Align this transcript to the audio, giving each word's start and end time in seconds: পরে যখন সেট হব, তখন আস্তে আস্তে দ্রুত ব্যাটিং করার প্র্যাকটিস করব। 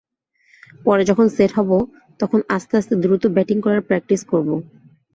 পরে 0.85 1.03
যখন 1.09 1.25
সেট 1.35 1.51
হব, 1.57 1.69
তখন 2.19 2.39
আস্তে 2.55 2.73
আস্তে 2.77 2.93
দ্রুত 3.03 3.23
ব্যাটিং 3.35 3.57
করার 3.65 3.85
প্র্যাকটিস 3.87 4.21
করব। 4.31 4.49